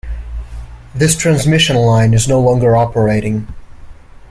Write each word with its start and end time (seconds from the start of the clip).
This 0.95 1.15
transmission 1.15 1.75
line 1.75 2.15
is 2.15 2.27
no 2.27 2.39
longer 2.41 2.75
operating. 2.75 3.47